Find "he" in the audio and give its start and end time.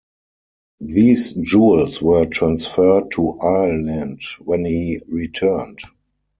4.65-4.99